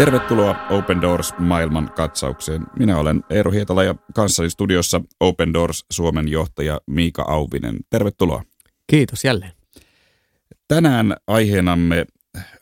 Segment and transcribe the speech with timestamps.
[0.00, 2.66] Tervetuloa Open Doors maailman katsaukseen.
[2.78, 7.76] Minä olen Eero Hietala ja kanssani studiossa Open Doors Suomen johtaja Miika Auvinen.
[7.90, 8.42] Tervetuloa.
[8.86, 9.52] Kiitos jälleen.
[10.68, 12.06] Tänään aiheenamme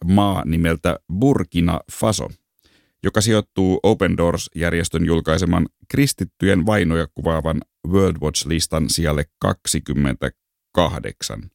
[0.05, 2.29] maa nimeltä Burkina Faso,
[3.03, 11.51] joka sijoittuu Open Doors-järjestön julkaiseman kristittyjen vainoja kuvaavan World Watch-listan sijalle 28.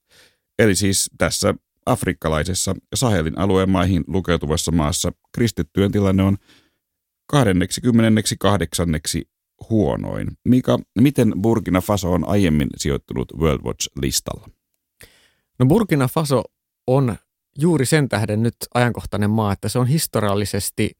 [0.59, 1.54] Eli siis tässä
[1.86, 6.38] afrikkalaisessa Sahelin alueen maihin lukeutuvassa maassa kristittyjen tilanne on
[7.28, 8.88] 28.
[9.70, 10.28] huonoin.
[10.48, 14.50] Mika, miten Burkina Faso on aiemmin sijoittunut World Watch-listalla?
[15.59, 16.44] No Burkina Faso
[16.88, 17.16] on
[17.59, 20.92] juuri sen tähden nyt ajankohtainen maa, että se on historiallisesti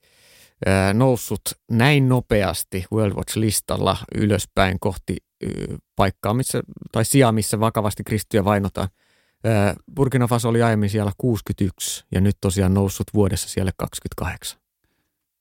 [0.94, 5.18] noussut näin nopeasti World Watch-listalla ylöspäin kohti
[5.96, 6.62] paikkaa, missä,
[6.92, 8.88] tai sijaa, missä vakavasti kristiä vainotaan–
[9.96, 14.60] Burkina Faso oli aiemmin siellä 61 ja nyt tosiaan noussut vuodessa siellä 28.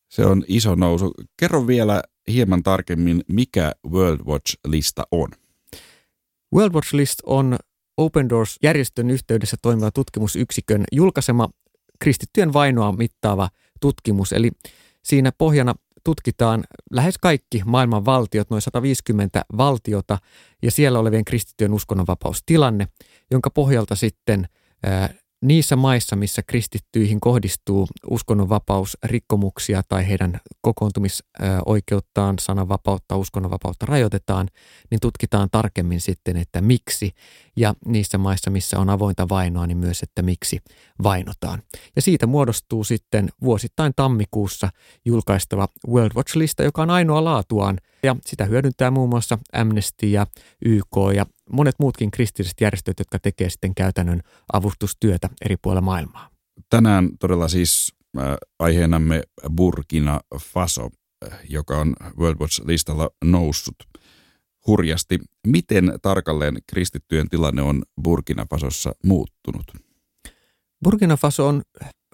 [0.08, 1.14] Se on iso nousu.
[1.36, 5.28] Kerro vielä hieman tarkemmin, mikä World Watch-lista on.
[6.54, 7.56] World Watch List on
[7.96, 11.48] Open Doors-järjestön yhteydessä toimiva tutkimusyksikön julkaisema
[11.98, 13.48] kristittyjen vainoa mittaava
[13.80, 14.32] tutkimus.
[14.32, 14.50] Eli
[15.04, 20.18] siinä pohjana tutkitaan lähes kaikki maailman valtiot, noin 150 valtiota
[20.62, 22.88] ja siellä olevien kristittyjen uskonnonvapaustilanne,
[23.32, 24.48] jonka pohjalta sitten
[25.42, 34.48] niissä maissa, missä kristittyihin kohdistuu uskonnonvapausrikkomuksia tai heidän kokoontumisoikeuttaan, sananvapautta, uskonnonvapautta rajoitetaan,
[34.90, 37.10] niin tutkitaan tarkemmin sitten, että miksi.
[37.56, 40.58] Ja niissä maissa, missä on avointa vainoa, niin myös, että miksi
[41.02, 41.62] vainotaan.
[41.96, 44.68] Ja siitä muodostuu sitten vuosittain tammikuussa
[45.04, 47.78] julkaistava World Watch-lista, joka on ainoa laatuaan.
[48.02, 50.26] Ja sitä hyödyntää muun muassa Amnesty ja
[50.64, 54.22] YK ja monet muutkin kristilliset järjestöt, jotka tekee sitten käytännön
[54.52, 56.30] avustustyötä eri puolilla maailmaa.
[56.70, 58.24] Tänään todella siis äh,
[58.58, 59.22] aiheenamme
[59.56, 60.88] Burkina Faso,
[61.26, 63.76] äh, joka on World Watch-listalla noussut
[64.66, 65.18] hurjasti.
[65.46, 69.64] Miten tarkalleen kristittyjen tilanne on Burkina Fasossa muuttunut?
[70.84, 71.62] Burkina Faso on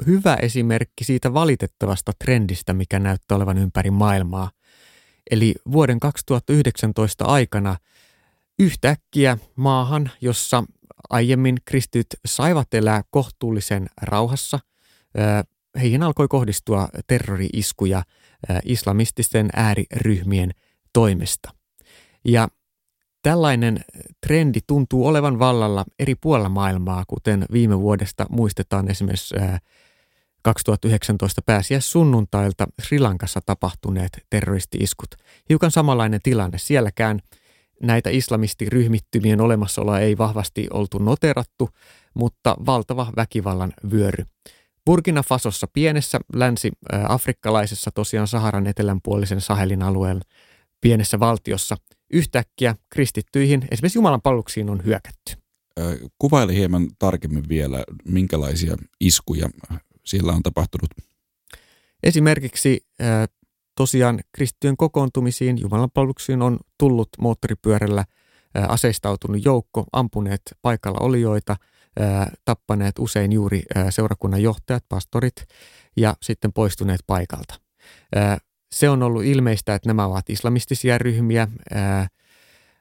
[0.06, 4.50] hyvä esimerkki siitä valitettavasta trendistä, mikä näyttää olevan ympäri maailmaa.
[5.30, 7.76] Eli vuoden 2019 aikana–
[8.58, 10.64] yhtäkkiä maahan, jossa
[11.10, 14.58] aiemmin kristyt saivat elää kohtuullisen rauhassa.
[15.80, 18.02] Heihin alkoi kohdistua terrori-iskuja
[18.64, 20.50] islamististen ääriryhmien
[20.92, 21.50] toimesta.
[22.24, 22.48] Ja
[23.22, 23.84] tällainen
[24.26, 29.34] trendi tuntuu olevan vallalla eri puolilla maailmaa, kuten viime vuodesta muistetaan esimerkiksi
[30.42, 35.10] 2019 pääsiäis sunnuntailta Sri Lankassa tapahtuneet terroristi-iskut.
[35.48, 36.58] Hiukan samanlainen tilanne.
[36.58, 37.20] Sielläkään–
[37.82, 41.70] näitä islamistiryhmittymien olemassaoloa ei vahvasti oltu noterattu,
[42.14, 44.24] mutta valtava väkivallan vyöry.
[44.86, 50.20] Burkina Fasossa pienessä länsi-afrikkalaisessa tosiaan Saharan etelänpuolisen Sahelin alueen
[50.80, 51.76] pienessä valtiossa
[52.12, 55.32] yhtäkkiä kristittyihin, esimerkiksi Jumalan palveluksiin on hyökätty.
[56.18, 59.48] Kuvaile hieman tarkemmin vielä, minkälaisia iskuja
[60.04, 60.90] siellä on tapahtunut.
[62.02, 62.86] Esimerkiksi
[63.78, 68.04] tosiaan kristittyjen kokoontumisiin, jumalanpalveluksiin on tullut moottoripyörällä
[68.68, 71.56] aseistautunut joukko, ampuneet paikalla olijoita,
[72.44, 75.46] tappaneet usein juuri seurakunnan johtajat, pastorit
[75.96, 77.54] ja sitten poistuneet paikalta.
[78.72, 81.48] Se on ollut ilmeistä, että nämä ovat islamistisia ryhmiä,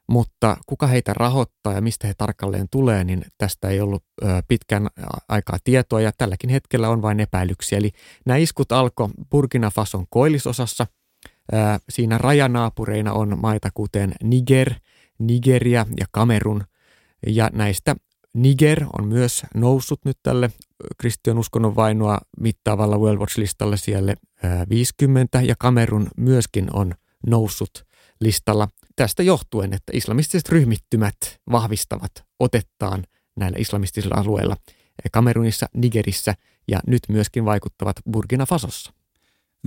[0.09, 4.03] mutta kuka heitä rahoittaa ja mistä he tarkalleen tulee, niin tästä ei ollut
[4.47, 4.87] pitkän
[5.29, 7.77] aikaa tietoa ja tälläkin hetkellä on vain epäilyksiä.
[7.77, 7.91] Eli
[8.25, 10.87] nämä iskut alkoi Burkina Fason koillisosassa.
[11.89, 14.73] Siinä rajanaapureina on maita kuten Niger,
[15.19, 16.63] Nigeria ja Kamerun.
[17.27, 17.95] Ja näistä
[18.33, 20.51] Niger on myös noussut nyt tälle
[20.97, 24.15] kristian uskonnon vainoa mittaavalla World Watch-listalla siellä
[24.69, 26.93] 50 ja Kamerun myöskin on
[27.27, 27.85] noussut
[28.21, 28.67] listalla
[28.97, 31.17] tästä johtuen, että islamistiset ryhmittymät
[31.51, 33.03] vahvistavat otettaan
[33.35, 34.57] näillä islamistisilla alueilla
[35.11, 36.33] Kamerunissa, Nigerissä
[36.67, 38.93] ja nyt myöskin vaikuttavat Burkina Fasossa.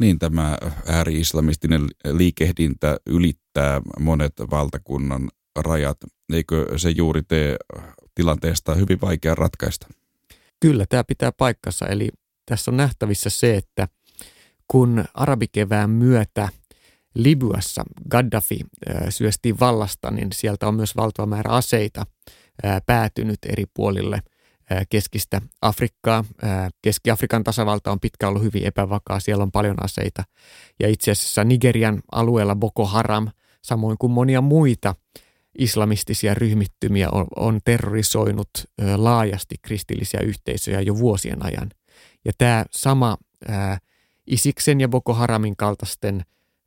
[0.00, 5.28] Niin, tämä ääri-islamistinen liikehdintä ylittää monet valtakunnan
[5.58, 5.98] rajat.
[6.32, 7.56] Eikö se juuri tee
[8.14, 9.86] tilanteesta hyvin vaikea ratkaista?
[10.60, 11.86] Kyllä, tämä pitää paikkansa.
[11.86, 12.08] Eli
[12.46, 13.88] tässä on nähtävissä se, että
[14.68, 16.48] kun arabikevään myötä–
[17.14, 18.60] Libyassa Gaddafi
[19.08, 22.06] syöstiin vallasta, niin sieltä on myös valtava määrä aseita
[22.86, 24.22] päätynyt eri puolille
[24.88, 26.24] keskistä Afrikkaa.
[26.82, 30.24] Keski-Afrikan tasavalta on pitkä ollut hyvin epävakaa, siellä on paljon aseita.
[30.80, 33.28] Ja itse asiassa Nigerian alueella Boko Haram,
[33.62, 34.94] samoin kuin monia muita
[35.58, 38.50] islamistisia ryhmittymiä on, terrorisoinut
[38.96, 41.70] laajasti kristillisiä yhteisöjä jo vuosien ajan.
[42.24, 43.16] Ja tämä sama
[44.26, 46.24] Isiksen ja Boko Haramin kaltaisten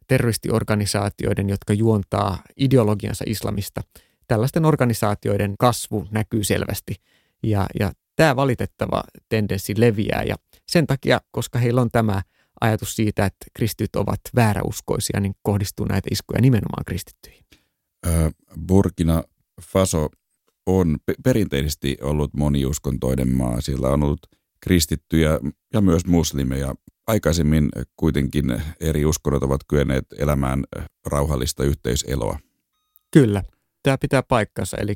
[0.07, 3.81] terroristiorganisaatioiden, jotka juontaa ideologiansa islamista.
[4.27, 6.95] Tällaisten organisaatioiden kasvu näkyy selvästi
[7.43, 10.35] ja, ja tämä valitettava tendenssi leviää ja
[10.67, 12.21] sen takia, koska heillä on tämä
[12.61, 17.43] ajatus siitä, että kristityt ovat vääräuskoisia, niin kohdistuu näitä iskuja nimenomaan kristittyihin.
[18.67, 19.23] Burkina
[19.61, 20.09] Faso
[20.65, 23.61] on perinteisesti ollut moniuskontoinen maa.
[23.61, 24.19] Sillä on ollut
[24.59, 25.39] kristittyjä
[25.73, 26.75] ja myös muslimeja.
[27.07, 30.63] Aikaisemmin kuitenkin eri uskonnot ovat kyenneet elämään
[31.05, 32.39] rauhallista yhteiseloa.
[33.11, 33.43] Kyllä,
[33.83, 34.77] tämä pitää paikkansa.
[34.77, 34.93] Eli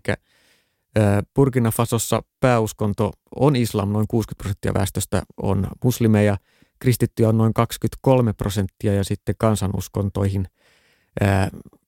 [1.35, 6.37] Burkina Fasossa pääuskonto on islam, noin 60 prosenttia väestöstä on muslimeja,
[6.79, 10.47] kristittyjä on noin 23 prosenttia ja sitten kansanuskontoihin,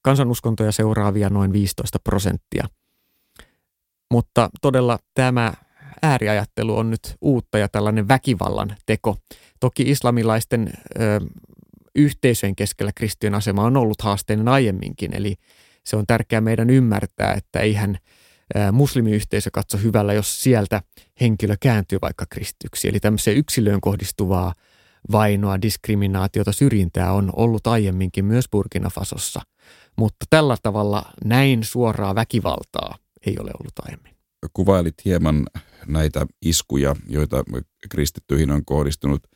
[0.02, 2.68] kansanuskontoja seuraavia noin 15 prosenttia.
[4.12, 5.54] Mutta todella tämä
[6.02, 9.18] ääriajattelu on nyt uutta ja tällainen väkivallan teko.
[9.60, 11.20] Toki islamilaisten ö,
[11.96, 15.36] yhteisöjen keskellä kristityn asema on ollut haasteinen aiemminkin, eli
[15.84, 17.98] se on tärkeää meidän ymmärtää, että eihän
[18.72, 20.82] muslimiyhteisö katso hyvällä, jos sieltä
[21.22, 22.88] henkilö kääntyy vaikka kristyksi.
[22.88, 24.54] Eli tämmöiseen yksilöön kohdistuvaa
[25.12, 29.42] vainoa, diskriminaatiota, syrjintää on ollut aiemminkin myös Burkina Fasossa.
[29.98, 34.19] Mutta tällä tavalla näin suoraa väkivaltaa ei ole ollut aiemmin.
[34.54, 35.48] Kuvailit hieman
[35.88, 37.44] näitä iskuja, joita
[37.90, 39.28] kristittyihin on kohdistunut.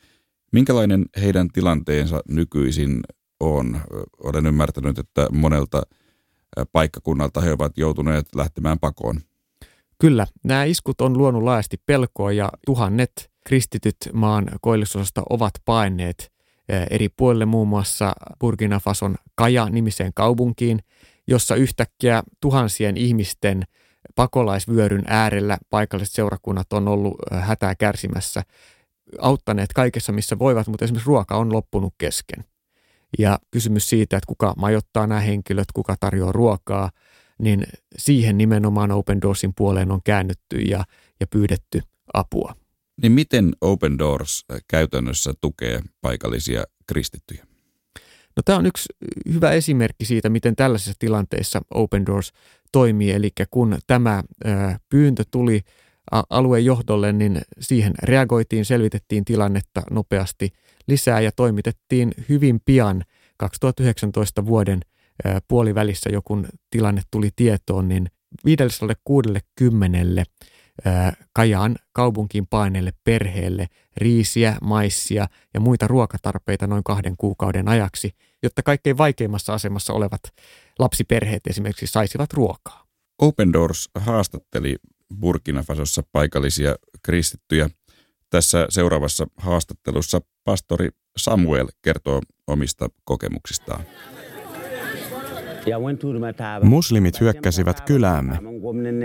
[0.52, 3.00] Minkälainen heidän tilanteensa nykyisin
[3.40, 3.80] on?
[4.18, 5.82] Olen ymmärtänyt, että monelta
[6.72, 9.20] paikkakunnalta he ovat joutuneet lähtemään pakoon.
[9.98, 16.32] Kyllä, nämä iskut on luonut laajasti pelkoa ja tuhannet kristityt maan koillisosasta ovat paineet
[16.90, 20.78] eri puolille muun muassa Burkina Fason Kaja-nimiseen kaupunkiin,
[21.26, 23.62] jossa yhtäkkiä tuhansien ihmisten
[24.14, 28.42] pakolaisvyöryn äärellä paikalliset seurakunnat on ollut hätää kärsimässä,
[29.20, 32.44] auttaneet kaikessa missä voivat, mutta esimerkiksi ruoka on loppunut kesken.
[33.18, 36.90] Ja kysymys siitä, että kuka majoittaa nämä henkilöt, kuka tarjoaa ruokaa,
[37.38, 37.64] niin
[37.98, 40.84] siihen nimenomaan Open Doorsin puoleen on käännytty ja,
[41.20, 41.82] ja pyydetty
[42.14, 42.54] apua.
[43.02, 47.46] Niin miten Open Doors käytännössä tukee paikallisia kristittyjä?
[48.36, 48.88] No tämä on yksi
[49.32, 52.32] hyvä esimerkki siitä, miten tällaisissa tilanteissa Open Doors
[52.74, 53.12] toimii.
[53.12, 54.22] Eli kun tämä
[54.88, 55.60] pyyntö tuli
[56.30, 60.50] alueen johdolle, niin siihen reagoitiin, selvitettiin tilannetta nopeasti
[60.86, 63.02] lisää ja toimitettiin hyvin pian
[63.36, 64.80] 2019 vuoden
[65.48, 68.06] puolivälissä, jo kun tilanne tuli tietoon, niin
[68.44, 70.24] 560
[71.32, 73.66] Kajaan kaupunkiin paineelle perheelle
[73.96, 78.10] riisiä, maissia ja muita ruokatarpeita noin kahden kuukauden ajaksi,
[78.42, 80.20] jotta kaikkein vaikeimmassa asemassa olevat
[80.78, 82.84] lapsiperheet esimerkiksi saisivat ruokaa.
[83.18, 84.76] Open Doors haastatteli
[85.20, 87.70] Burkina Fasossa paikallisia kristittyjä.
[88.30, 93.84] Tässä seuraavassa haastattelussa pastori Samuel kertoo omista kokemuksistaan.
[96.62, 98.38] Muslimit hyökkäsivät kyläämme.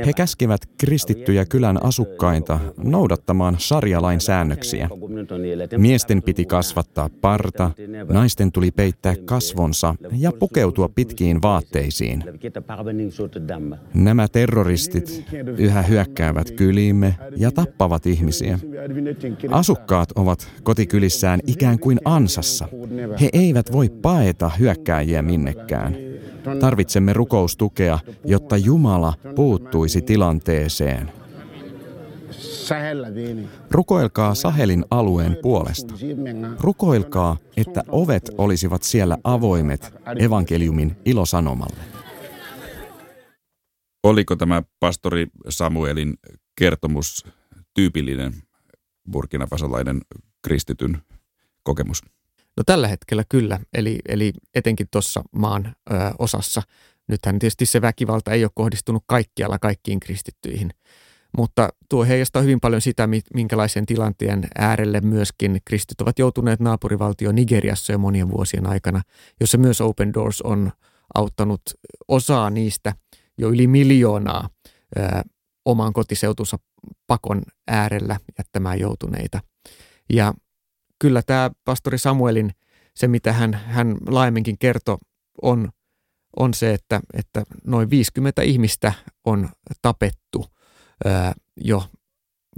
[0.06, 4.90] He käskivät kristittyjä kylän asukkaita noudattamaan sarjalain säännöksiä.
[5.78, 7.72] Miesten piti kasvattaa parta,
[8.10, 12.24] naisten tuli peittää kasvonsa ja pukeutua pitkiin vaatteisiin.
[13.94, 15.24] Nämä terroristit
[15.58, 18.60] yhä hyökkäävät kyliimme ja tappavat ihmisiä.
[19.52, 22.68] Asukkaat ovat kotikylissään ikään kuin ansassa.
[23.22, 26.09] He eivät voi paeta hyökkääjiä minnekään.
[26.60, 31.12] Tarvitsemme rukoustukea, jotta Jumala puuttuisi tilanteeseen.
[33.72, 35.94] Rukoilkaa Sahelin alueen puolesta.
[36.60, 41.84] Rukoilkaa, että ovet olisivat siellä avoimet evankeliumin ilosanomalle.
[44.04, 46.14] Oliko tämä pastori Samuelin
[46.56, 47.26] kertomus
[47.74, 48.34] tyypillinen
[49.12, 50.02] burkinafasolainen
[50.42, 50.98] kristityn
[51.64, 52.02] kokemus?
[52.60, 56.62] No tällä hetkellä kyllä, eli, eli etenkin tuossa maan ö, osassa.
[57.08, 60.70] Nythän tietysti se väkivalta ei ole kohdistunut kaikkialla kaikkiin kristittyihin,
[61.38, 67.92] mutta tuo heijastaa hyvin paljon sitä, minkälaisen tilanteen äärelle myöskin kristit ovat joutuneet naapurivaltio Nigeriassa
[67.94, 69.02] jo monien vuosien aikana,
[69.40, 70.72] jossa myös Open Doors on
[71.16, 71.62] auttanut
[72.08, 72.94] osaa niistä
[73.38, 74.50] jo yli miljoonaa
[74.98, 75.02] ö,
[75.66, 76.58] oman kotiseutunsa
[77.08, 79.40] pakon äärellä jättämään joutuneita.
[80.10, 80.34] Ja
[81.00, 82.52] kyllä tämä pastori Samuelin,
[82.96, 84.98] se mitä hän, hän laajemminkin kertoi,
[85.42, 85.70] on,
[86.40, 88.94] on se, että, että noin 50 ihmistä
[89.26, 89.50] on
[89.82, 90.46] tapettu
[91.06, 91.84] ää, jo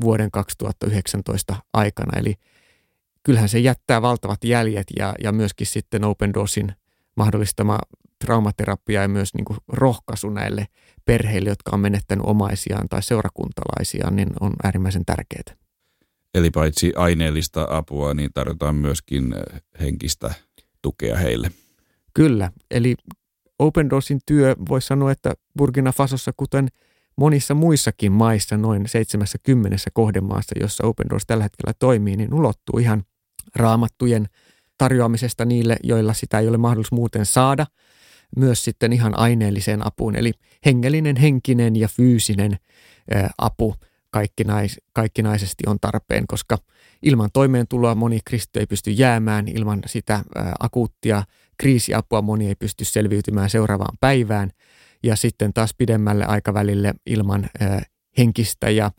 [0.01, 2.19] vuoden 2019 aikana.
[2.19, 2.35] Eli
[3.23, 6.75] kyllähän se jättää valtavat jäljet ja, ja myöskin sitten Open Doorsin
[7.15, 7.79] mahdollistama
[8.25, 10.67] traumaterapia ja myös niin kuin rohkaisu näille
[11.05, 15.60] perheille, jotka on menettänyt omaisiaan tai seurakuntalaisiaan, niin on äärimmäisen tärkeää.
[16.33, 19.35] Eli paitsi aineellista apua, niin tarjotaan myöskin
[19.79, 20.33] henkistä
[20.81, 21.51] tukea heille.
[22.13, 22.95] Kyllä, eli
[23.59, 26.67] Open Doorsin työ voisi sanoa, että Burkina Fasossa, kuten
[27.17, 33.03] monissa muissakin maissa, noin 70 kohdemaassa, jossa Open Doors tällä hetkellä toimii, niin ulottuu ihan
[33.55, 34.27] raamattujen
[34.77, 37.65] tarjoamisesta niille, joilla sitä ei ole mahdollisuus muuten saada,
[38.37, 40.31] myös sitten ihan aineelliseen apuun, eli
[40.65, 42.57] hengellinen, henkinen ja fyysinen
[43.37, 43.75] apu
[44.11, 46.57] kaikkinais, kaikkinaisesti on tarpeen, koska
[47.01, 50.23] ilman toimeentuloa moni kristitty ei pysty jäämään, ilman sitä
[50.59, 51.23] akuuttia
[51.57, 54.49] kriisiapua moni ei pysty selviytymään seuraavaan päivään
[55.03, 57.49] ja sitten taas pidemmälle aikavälille ilman
[58.17, 58.91] henkistä ja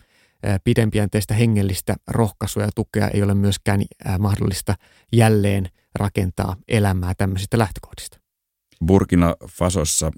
[0.64, 3.83] pidempiänteistä hengellistä rohkaisua ja tukea ei ole myöskään
[4.19, 4.75] mahdollista
[5.12, 8.19] jälleen rakentaa elämää tämmöisistä lähtökohdista.
[8.87, 10.11] Burkina Fasossa,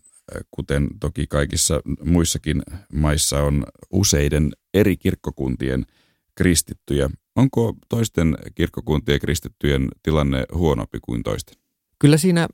[0.51, 5.87] kuten toki kaikissa muissakin maissa, on useiden eri kirkkokuntien
[6.35, 7.11] kristittyjä.
[7.37, 11.55] Onko toisten kirkkokuntien kristittyjen tilanne huonompi kuin toisten?
[11.99, 12.49] Kyllä siinä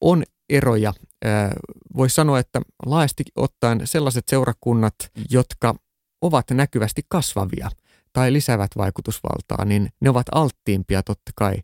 [0.00, 0.92] on eroja.
[1.96, 4.94] Voisi sanoa, että laajasti ottaen sellaiset seurakunnat,
[5.30, 5.74] jotka
[6.20, 7.70] ovat näkyvästi kasvavia
[8.12, 11.54] tai lisäävät vaikutusvaltaa, niin ne ovat alttiimpia totta kai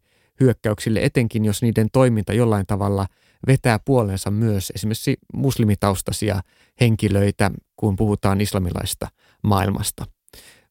[0.41, 3.07] hyökkäyksille, etenkin jos niiden toiminta jollain tavalla
[3.47, 6.41] vetää puolensa myös esimerkiksi muslimitaustaisia
[6.81, 9.09] henkilöitä, kun puhutaan islamilaista
[9.45, 10.07] maailmasta.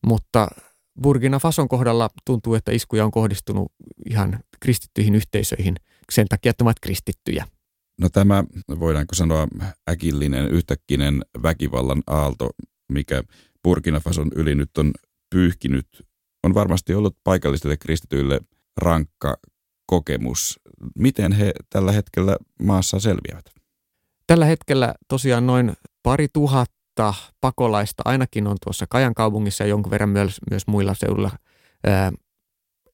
[0.06, 0.48] Mutta
[1.02, 3.72] Burkina Fason kohdalla tuntuu, että iskuja on kohdistunut
[4.10, 5.76] ihan kristittyihin yhteisöihin
[6.12, 7.48] sen takia, että ovat kristittyjä.
[8.02, 8.44] No tämä,
[8.80, 9.48] voidaanko sanoa,
[9.90, 12.50] äkillinen, yhtäkkinen väkivallan aalto,
[12.92, 13.24] mikä
[13.64, 14.92] Burkina Fason yli nyt on
[15.30, 15.88] pyyhkinyt,
[16.44, 18.42] on varmasti ollut paikallisille kristityille
[18.78, 19.38] rankka
[19.86, 20.60] kokemus.
[20.96, 23.46] Miten he tällä hetkellä maassa selviävät?
[24.28, 26.83] Tällä hetkellä tosiaan noin pari tuhatta
[27.42, 31.32] pakolaista ainakin on tuossa Kajan kaupungissa ja jonkun verran myös, myös muilla seudulla.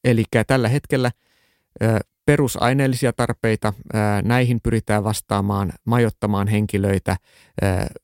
[0.04, 1.10] Eli tällä hetkellä
[2.26, 3.72] perusaineellisia tarpeita.
[4.22, 7.16] Näihin pyritään vastaamaan, majottamaan henkilöitä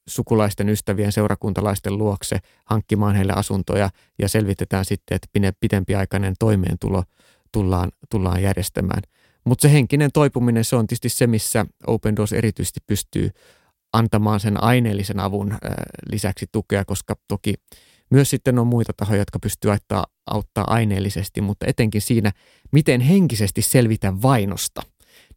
[0.08, 7.04] sukulaisten, ystävien, seurakuntalaisten luokse, hankkimaan heille asuntoja ja selvitetään sitten, että pitempiaikainen toimeentulo
[7.52, 9.02] tullaan, tullaan järjestämään.
[9.44, 13.30] Mutta se henkinen toipuminen, se on tietysti se, missä Open Doors erityisesti pystyy
[13.96, 15.58] antamaan sen aineellisen avun
[16.10, 17.54] lisäksi tukea, koska toki
[18.10, 22.32] myös sitten on muita tahoja, jotka pystyvät auttaa, auttaa aineellisesti, mutta etenkin siinä,
[22.72, 24.82] miten henkisesti selvitä vainosta.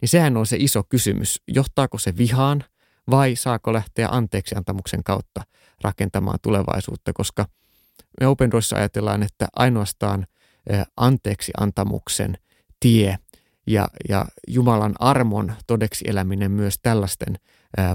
[0.01, 1.41] Niin sehän on se iso kysymys.
[1.47, 2.63] Johtaako se vihaan
[3.09, 5.43] vai saako lähteä anteeksiantamuksen kautta
[5.81, 7.45] rakentamaan tulevaisuutta, koska
[8.19, 10.27] me Open Doorissa ajatellaan, että ainoastaan
[10.97, 12.37] anteeksiantamuksen
[12.79, 13.17] tie
[13.69, 17.39] ja, ja Jumalan armon todeksi eläminen myös tällaisten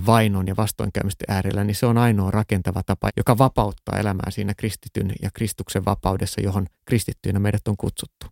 [0.06, 5.12] vainon ja vastoinkäymisten äärellä, niin se on ainoa rakentava tapa, joka vapauttaa elämää siinä kristityn
[5.22, 8.26] ja Kristuksen vapaudessa, johon kristittyinä meidät on kutsuttu.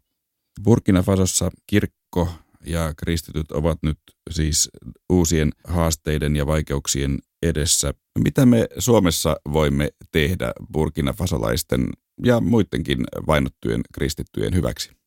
[0.64, 2.28] Burkina Fasossa kirkko
[2.66, 3.98] ja kristityt ovat nyt
[4.30, 4.70] siis
[5.10, 7.94] uusien haasteiden ja vaikeuksien edessä.
[8.18, 11.88] Mitä me Suomessa voimme tehdä Burkina Fasolaisten
[12.24, 15.01] ja muidenkin vainottujen kristittyjen hyväksi?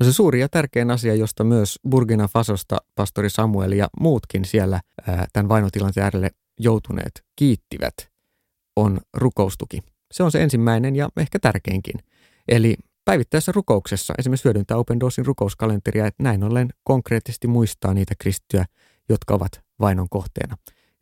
[0.00, 4.80] No se suuri ja tärkein asia, josta myös Burkina Fasosta pastori Samuel ja muutkin siellä
[5.06, 7.94] ää, tämän vainotilanteen äärelle joutuneet kiittivät,
[8.76, 9.82] on rukoustuki.
[10.12, 11.94] Se on se ensimmäinen ja ehkä tärkeinkin.
[12.48, 18.64] Eli päivittäisessä rukouksessa esimerkiksi hyödyntää Open Doorsin rukouskalenteria, että näin ollen konkreettisesti muistaa niitä kristittyjä,
[19.08, 20.56] jotka ovat vainon kohteena.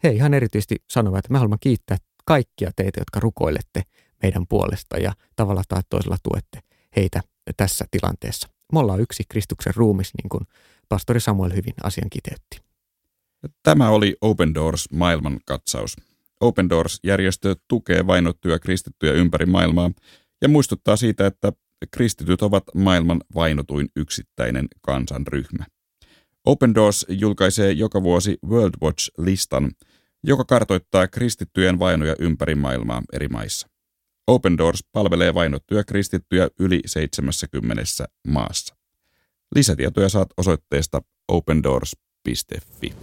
[0.05, 3.83] He ihan erityisesti sanovat, että me haluamme kiittää kaikkia teitä, jotka rukoilette
[4.23, 6.61] meidän puolesta ja tavalla tai toisella tuette
[6.97, 7.21] heitä
[7.57, 8.49] tässä tilanteessa.
[8.73, 10.45] Me ollaan yksi Kristuksen ruumis, niin kuin
[10.89, 12.61] pastori Samuel hyvin asian kiteytti.
[13.63, 15.97] Tämä oli Open Doors maailmankatsaus.
[16.41, 19.91] Open Doors-järjestö tukee vainottuja kristittyjä ympäri maailmaa
[20.43, 21.53] ja muistuttaa siitä, että
[21.91, 25.65] kristityt ovat maailman vainotuin yksittäinen kansanryhmä.
[26.45, 29.71] Open Doors julkaisee joka vuosi World Watch-listan,
[30.25, 33.72] joka kartoittaa kristittyjen vainoja ympäri maailmaa eri maissa.
[34.27, 37.83] Open Doors palvelee vainottuja kristittyjä yli 70
[38.29, 38.77] maassa.
[39.55, 42.95] Lisätietoja saat osoitteesta opendoors.fi.